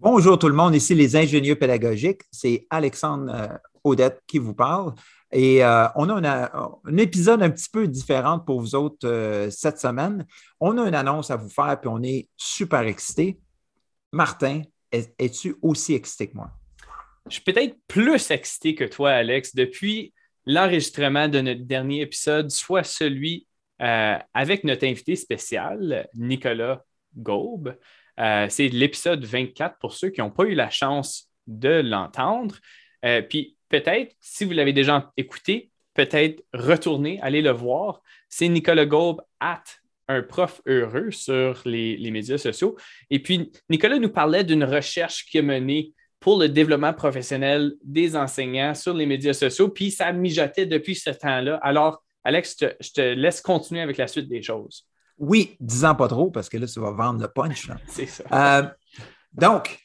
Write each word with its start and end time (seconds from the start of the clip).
Bonjour 0.00 0.38
tout 0.38 0.46
le 0.46 0.54
monde, 0.54 0.76
ici 0.76 0.94
les 0.94 1.16
ingénieurs 1.16 1.58
pédagogiques. 1.58 2.22
C'est 2.30 2.68
Alexandre 2.70 3.34
euh, 3.34 3.48
Odette 3.82 4.22
qui 4.28 4.38
vous 4.38 4.54
parle. 4.54 4.94
Et 5.32 5.64
euh, 5.64 5.88
on 5.96 6.08
a 6.08 6.52
un 6.84 6.96
épisode 6.96 7.42
un 7.42 7.50
petit 7.50 7.68
peu 7.68 7.88
différent 7.88 8.38
pour 8.38 8.60
vous 8.60 8.76
autres 8.76 9.08
euh, 9.08 9.50
cette 9.50 9.80
semaine. 9.80 10.24
On 10.60 10.78
a 10.78 10.86
une 10.86 10.94
annonce 10.94 11.32
à 11.32 11.36
vous 11.36 11.50
faire, 11.50 11.80
puis 11.80 11.90
on 11.92 12.00
est 12.04 12.28
super 12.36 12.82
excités. 12.82 13.40
Martin, 14.12 14.62
es-tu 14.92 15.56
aussi 15.62 15.94
excité 15.94 16.28
que 16.28 16.36
moi? 16.36 16.52
Je 17.26 17.34
suis 17.34 17.42
peut-être 17.42 17.76
plus 17.88 18.30
excité 18.30 18.76
que 18.76 18.84
toi, 18.84 19.10
Alex, 19.10 19.56
depuis 19.56 20.14
l'enregistrement 20.46 21.26
de 21.26 21.40
notre 21.40 21.64
dernier 21.64 22.02
épisode, 22.02 22.52
soit 22.52 22.84
celui 22.84 23.48
avec 23.80 24.62
notre 24.62 24.86
invité 24.86 25.16
spécial, 25.16 26.08
Nicolas 26.14 26.84
Gaube. 27.16 27.74
Euh, 28.18 28.46
c'est 28.48 28.68
l'épisode 28.68 29.24
24 29.24 29.78
pour 29.78 29.92
ceux 29.92 30.10
qui 30.10 30.20
n'ont 30.20 30.30
pas 30.30 30.44
eu 30.44 30.54
la 30.54 30.70
chance 30.70 31.30
de 31.46 31.80
l'entendre. 31.80 32.56
Euh, 33.04 33.22
puis 33.22 33.56
peut-être, 33.68 34.14
si 34.20 34.44
vous 34.44 34.52
l'avez 34.52 34.72
déjà 34.72 35.12
écouté, 35.16 35.70
peut-être 35.94 36.44
retourner, 36.52 37.20
aller 37.22 37.42
le 37.42 37.50
voir. 37.50 38.02
C'est 38.28 38.48
Nicolas 38.48 38.86
Gaube 38.86 39.22
at 39.40 39.62
un 40.08 40.22
prof 40.22 40.62
heureux 40.66 41.10
sur 41.10 41.60
les, 41.64 42.10
médias 42.10 42.38
sociaux. 42.38 42.76
Et 43.10 43.18
puis, 43.18 43.52
Nicolas 43.68 43.98
nous 43.98 44.08
parlait 44.08 44.44
d'une 44.44 44.64
recherche 44.64 45.26
qui 45.26 45.38
a 45.38 45.42
mené 45.42 45.92
pour 46.18 46.38
le 46.38 46.48
développement 46.48 46.94
professionnel 46.94 47.74
des 47.84 48.16
enseignants 48.16 48.74
sur 48.74 48.94
les 48.94 49.06
médias 49.06 49.34
sociaux, 49.34 49.68
puis 49.68 49.90
ça 49.90 50.10
mijotait 50.12 50.66
depuis 50.66 50.94
ce 50.94 51.10
temps-là. 51.10 51.56
Alors, 51.62 52.02
Alex, 52.24 52.56
je 52.80 52.90
te 52.90 53.00
laisse 53.00 53.40
continuer 53.40 53.82
avec 53.82 53.98
la 53.98 54.08
suite 54.08 54.28
des 54.28 54.42
choses. 54.42 54.86
Oui, 55.18 55.56
disant 55.60 55.94
pas 55.94 56.08
trop, 56.08 56.30
parce 56.30 56.48
que 56.48 56.56
là, 56.56 56.66
ça 56.66 56.80
va 56.80 56.90
vendre 56.90 57.20
le 57.20 57.28
punch. 57.28 57.68
C'est 57.88 58.06
ça. 58.06 58.24
Euh, 58.32 58.68
donc, 59.32 59.80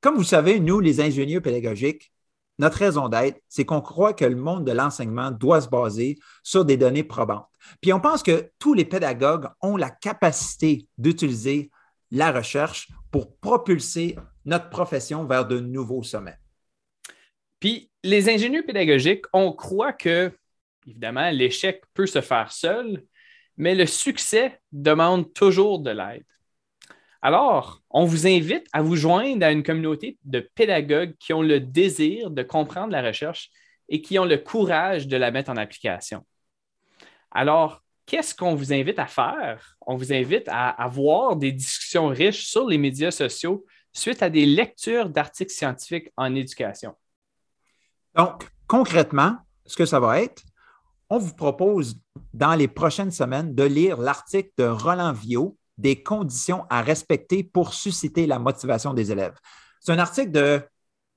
comme 0.00 0.16
vous 0.16 0.24
savez, 0.24 0.60
nous, 0.60 0.80
les 0.80 1.00
ingénieurs 1.00 1.42
pédagogiques, 1.42 2.12
notre 2.58 2.78
raison 2.78 3.08
d'être, 3.08 3.40
c'est 3.48 3.64
qu'on 3.64 3.80
croit 3.80 4.12
que 4.12 4.24
le 4.24 4.36
monde 4.36 4.64
de 4.64 4.72
l'enseignement 4.72 5.30
doit 5.30 5.60
se 5.60 5.68
baser 5.68 6.18
sur 6.42 6.64
des 6.64 6.76
données 6.76 7.02
probantes. 7.02 7.48
Puis 7.80 7.92
on 7.92 8.00
pense 8.00 8.22
que 8.22 8.50
tous 8.58 8.74
les 8.74 8.84
pédagogues 8.84 9.48
ont 9.60 9.76
la 9.76 9.90
capacité 9.90 10.86
d'utiliser 10.96 11.70
la 12.10 12.30
recherche 12.30 12.88
pour 13.10 13.36
propulser 13.38 14.16
notre 14.44 14.70
profession 14.70 15.24
vers 15.24 15.46
de 15.46 15.58
nouveaux 15.58 16.02
sommets. 16.02 16.38
Puis 17.58 17.90
les 18.02 18.28
ingénieurs 18.28 18.66
pédagogiques, 18.66 19.24
on 19.32 19.52
croit 19.52 19.92
que, 19.92 20.30
évidemment, 20.86 21.30
l'échec 21.30 21.82
peut 21.94 22.06
se 22.06 22.20
faire 22.20 22.52
seul, 22.52 23.02
mais 23.56 23.74
le 23.74 23.86
succès 23.86 24.60
demande 24.72 25.32
toujours 25.32 25.78
de 25.78 25.90
l'aide. 25.90 26.24
Alors, 27.22 27.80
on 27.88 28.04
vous 28.04 28.26
invite 28.26 28.66
à 28.72 28.82
vous 28.82 28.96
joindre 28.96 29.46
à 29.46 29.50
une 29.50 29.62
communauté 29.62 30.18
de 30.24 30.40
pédagogues 30.40 31.14
qui 31.18 31.32
ont 31.32 31.42
le 31.42 31.58
désir 31.58 32.30
de 32.30 32.42
comprendre 32.42 32.92
la 32.92 33.02
recherche 33.02 33.50
et 33.88 34.02
qui 34.02 34.18
ont 34.18 34.26
le 34.26 34.36
courage 34.36 35.08
de 35.08 35.16
la 35.16 35.30
mettre 35.30 35.50
en 35.50 35.56
application. 35.56 36.26
Alors, 37.30 37.82
qu'est-ce 38.06 38.34
qu'on 38.34 38.54
vous 38.54 38.72
invite 38.72 38.98
à 38.98 39.06
faire? 39.06 39.76
On 39.80 39.96
vous 39.96 40.12
invite 40.12 40.48
à 40.48 40.68
avoir 40.68 41.36
des 41.36 41.52
discussions 41.52 42.08
riches 42.08 42.46
sur 42.46 42.66
les 42.66 42.78
médias 42.78 43.10
sociaux 43.10 43.64
suite 43.92 44.22
à 44.22 44.28
des 44.28 44.44
lectures 44.44 45.08
d'articles 45.08 45.52
scientifiques 45.52 46.10
en 46.16 46.34
éducation. 46.34 46.94
Donc, 48.14 48.46
concrètement, 48.66 49.38
ce 49.64 49.76
que 49.76 49.86
ça 49.86 49.98
va 49.98 50.20
être, 50.20 50.42
on 51.14 51.18
vous 51.18 51.34
propose 51.34 51.96
dans 52.32 52.56
les 52.56 52.66
prochaines 52.66 53.12
semaines 53.12 53.54
de 53.54 53.62
lire 53.62 53.98
l'article 53.98 54.50
de 54.58 54.64
Roland 54.64 55.12
Viau, 55.12 55.56
Des 55.78 56.02
conditions 56.02 56.66
à 56.70 56.82
respecter 56.82 57.42
pour 57.44 57.74
susciter 57.74 58.26
la 58.26 58.38
motivation 58.38 58.94
des 58.94 59.10
élèves. 59.10 59.36
C'est 59.80 59.92
un 59.92 59.98
article 59.98 60.30
de 60.30 60.62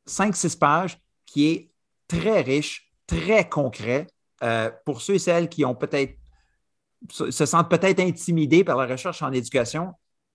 5-6 0.08 0.58
pages 0.58 1.00
qui 1.26 1.48
est 1.48 1.72
très 2.08 2.42
riche, 2.42 2.92
très 3.06 3.48
concret 3.48 4.08
euh, 4.44 4.72
pour 4.86 5.02
ceux 5.02 5.16
et 5.16 5.20
celles 5.20 5.50
qui 5.50 5.66
ont 5.66 5.76
peut-être 5.76 6.16
se 7.10 7.46
sentent 7.46 7.70
peut-être 7.70 8.00
intimidés 8.00 8.64
par 8.64 8.78
la 8.78 8.88
recherche 8.88 9.22
en 9.22 9.32
éducation. 9.32 9.94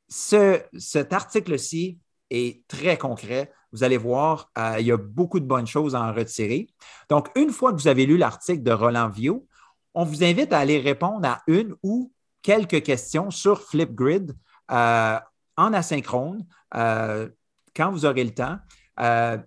cet 0.08 1.12
article-ci 1.12 1.98
est 2.30 2.66
très 2.68 2.96
concret. 2.96 3.52
Vous 3.72 3.82
allez 3.82 3.96
voir, 3.96 4.50
euh, 4.58 4.76
il 4.78 4.86
y 4.86 4.92
a 4.92 4.96
beaucoup 4.96 5.40
de 5.40 5.46
bonnes 5.46 5.66
choses 5.66 5.94
à 5.94 6.02
en 6.02 6.12
retirer. 6.12 6.68
Donc, 7.08 7.28
une 7.34 7.50
fois 7.50 7.72
que 7.72 7.80
vous 7.80 7.88
avez 7.88 8.06
lu 8.06 8.16
l'article 8.16 8.62
de 8.62 8.72
Roland 8.72 9.08
Viau, 9.08 9.46
on 9.94 10.04
vous 10.04 10.25
invite 10.25 10.53
à 10.53 10.58
aller 10.58 10.78
répondre 10.78 11.26
à 11.26 11.42
une 11.47 11.75
ou 11.82 12.12
quelques 12.42 12.82
questions 12.82 13.30
sur 13.30 13.62
Flipgrid 13.62 14.36
euh, 14.70 15.19
en 15.56 15.72
asynchrone 15.72 16.44
euh, 16.75 17.28
quand 17.75 17.91
vous 17.91 18.04
aurez 18.04 18.25
le 18.25 18.34
temps. 18.34 18.56
Euh, 19.00 19.38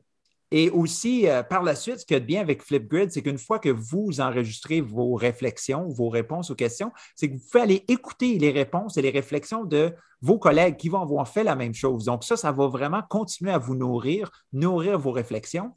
et 0.51 0.69
aussi, 0.69 1.25
par 1.49 1.63
la 1.63 1.75
suite, 1.75 1.99
ce 1.99 2.05
qui 2.05 2.13
est 2.13 2.19
bien 2.19 2.39
avec 2.39 2.61
Flipgrid, 2.61 3.11
c'est 3.11 3.21
qu'une 3.21 3.39
fois 3.39 3.59
que 3.59 3.67
vous 3.67 4.21
enregistrez 4.21 4.79
vos 4.79 5.15
réflexions, 5.15 5.89
vos 5.89 6.07
réponses 6.07 6.51
aux 6.51 6.55
questions, 6.55 6.91
c'est 7.15 7.27
que 7.27 7.33
vous 7.33 7.41
pouvez 7.51 7.63
aller 7.63 7.83
écouter 7.87 8.37
les 8.37 8.51
réponses 8.51 8.95
et 8.95 9.01
les 9.01 9.09
réflexions 9.09 9.65
de 9.65 9.93
vos 10.21 10.37
collègues 10.37 10.77
qui 10.77 10.87
vont 10.87 11.01
avoir 11.01 11.27
fait 11.27 11.43
la 11.43 11.55
même 11.55 11.73
chose. 11.73 12.05
Donc, 12.05 12.23
ça, 12.23 12.37
ça 12.37 12.51
va 12.51 12.67
vraiment 12.67 13.01
continuer 13.09 13.51
à 13.51 13.57
vous 13.57 13.75
nourrir, 13.75 14.31
nourrir 14.53 14.97
vos 14.99 15.11
réflexions. 15.11 15.73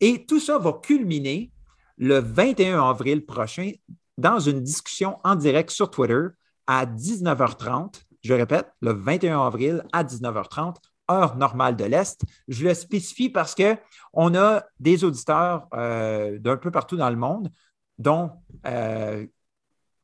Et 0.00 0.26
tout 0.26 0.38
ça 0.38 0.58
va 0.58 0.74
culminer 0.74 1.50
le 1.96 2.18
21 2.18 2.88
avril 2.88 3.24
prochain 3.24 3.72
dans 4.18 4.38
une 4.38 4.62
discussion 4.62 5.18
en 5.24 5.34
direct 5.34 5.70
sur 5.70 5.90
Twitter 5.90 6.26
à 6.66 6.86
19h30. 6.86 8.02
Je 8.22 8.34
répète, 8.34 8.70
le 8.80 8.92
21 8.92 9.46
avril 9.46 9.84
à 9.92 10.04
19h30, 10.04 10.76
heure 11.10 11.36
normale 11.36 11.76
de 11.76 11.84
l'Est. 11.84 12.22
Je 12.48 12.64
le 12.64 12.74
spécifie 12.74 13.30
parce 13.30 13.54
qu'on 13.54 14.34
a 14.34 14.62
des 14.78 15.04
auditeurs 15.04 15.66
euh, 15.74 16.38
d'un 16.38 16.56
peu 16.56 16.70
partout 16.70 16.96
dans 16.96 17.10
le 17.10 17.16
monde, 17.16 17.50
dont 17.98 18.30
euh, 18.66 19.26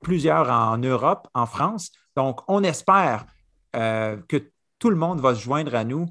plusieurs 0.02 0.50
en 0.50 0.78
Europe, 0.78 1.28
en 1.34 1.46
France. 1.46 1.92
Donc, 2.16 2.40
on 2.48 2.62
espère 2.64 3.26
euh, 3.76 4.16
que 4.28 4.50
tout 4.78 4.90
le 4.90 4.96
monde 4.96 5.20
va 5.20 5.34
se 5.34 5.40
joindre 5.40 5.74
à 5.74 5.84
nous 5.84 6.06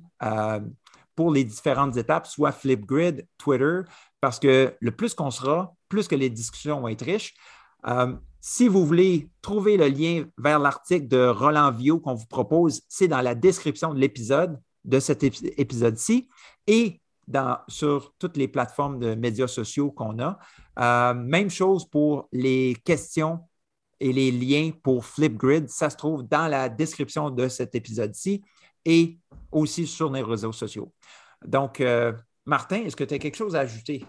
pour 1.16 1.32
les 1.32 1.44
différentes 1.44 1.96
étapes, 1.98 2.28
soit 2.28 2.52
Flipgrid, 2.52 3.28
Twitter, 3.38 3.82
parce 4.20 4.40
que 4.40 4.76
le 4.80 4.92
plus 4.92 5.14
qu'on 5.14 5.32
sera, 5.32 5.74
plus 5.88 6.08
que 6.08 6.16
les 6.16 6.30
discussions 6.30 6.82
vont 6.82 6.88
être 6.88 7.06
riches. 7.06 7.36
Euh, 7.88 8.14
si 8.42 8.68
vous 8.68 8.86
voulez 8.86 9.30
trouver 9.42 9.78
le 9.78 9.88
lien 9.88 10.26
vers 10.38 10.60
l'article 10.60 11.08
de 11.08 11.28
Roland 11.28 11.72
Vio 11.72 12.00
qu'on 12.00 12.14
vous 12.14 12.28
propose, 12.28 12.82
c'est 12.88 13.08
dans 13.08 13.22
la 13.22 13.36
description 13.36 13.94
de 13.94 14.00
l'épisode, 14.00 14.60
de 14.84 15.00
cet 15.00 15.24
épisode-ci, 15.24 16.28
et 16.68 17.02
sur 17.68 18.14
toutes 18.20 18.38
les 18.38 18.48
plateformes 18.48 19.00
de 19.00 19.16
médias 19.16 19.48
sociaux 19.48 19.92
qu'on 19.92 20.20
a. 20.20 20.38
Euh, 20.80 21.14
même 21.14 21.50
chose 21.50 21.90
pour 21.90 22.28
les 22.32 22.78
questions 22.86 23.40
et 24.00 24.14
les 24.14 24.32
liens 24.32 24.72
pour 24.84 25.06
Flipgrid. 25.06 25.70
Ça 25.70 25.90
se 25.90 25.98
trouve 25.98 26.24
dans 26.24 26.48
la 26.48 26.70
description 26.70 27.30
de 27.30 27.48
cet 27.48 27.76
épisode-ci 27.76 28.44
et 28.84 29.18
aussi 29.52 29.88
sur 29.88 30.12
les 30.12 30.22
réseaux 30.22 30.52
sociaux. 30.52 30.94
Donc, 31.44 31.82
euh, 31.82 32.14
Martin, 32.46 32.84
est-ce 32.84 32.96
que 32.96 33.04
tu 33.04 33.16
as 33.16 33.20
quelque 33.20 33.38
chose 33.38 33.56
à 33.56 33.62
ajouter? 33.62 34.06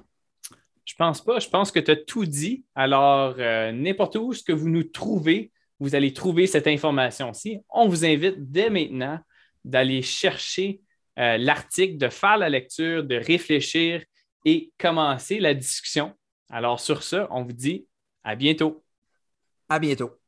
Je 0.87 0.95
pense 0.95 1.23
pas. 1.23 1.39
Je 1.39 1.49
pense 1.49 1.71
que 1.71 1.81
tu 1.81 1.91
as 1.91 1.97
tout 1.97 2.25
dit. 2.25 2.65
Alors, 2.75 3.35
euh, 3.39 3.73
n'importe 3.73 4.17
où 4.17 4.33
ce 4.33 4.43
que 4.43 4.53
vous 4.53 4.71
nous 4.71 4.85
trouvez 4.85 5.53
vous 5.79 5.95
allez 5.95 6.13
trouver 6.13 6.47
cette 6.47 6.67
information-ci. 6.67 7.61
On 7.69 7.89
vous 7.89 8.05
invite 8.05 8.51
dès 8.51 8.71
maintenant 8.71 9.19
d'aller 9.65 10.03
chercher 10.03 10.81
euh, 11.19 11.37
l'article, 11.39 11.99
de 11.99 12.09
faire 12.09 12.39
la 12.39 12.49
lecture, 12.49 13.05
de 13.05 13.17
réfléchir 13.17 14.03
et 14.45 14.73
commencer 14.79 15.39
la 15.41 15.55
discussion. 15.55 16.15
Alors 16.51 16.81
sur 16.81 17.03
ce, 17.03 17.27
on 17.31 17.43
vous 17.43 17.53
dit 17.53 17.87
à 18.23 18.37
bientôt. 18.37 18.85
À 19.69 19.79
bientôt. 19.79 20.19